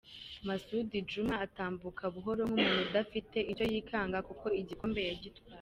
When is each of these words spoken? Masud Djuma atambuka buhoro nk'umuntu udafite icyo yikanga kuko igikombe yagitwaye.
Masud 0.47 0.89
Djuma 1.07 1.35
atambuka 1.45 2.03
buhoro 2.13 2.41
nk'umuntu 2.49 2.79
udafite 2.87 3.37
icyo 3.51 3.65
yikanga 3.71 4.17
kuko 4.27 4.45
igikombe 4.61 5.01
yagitwaye. 5.09 5.49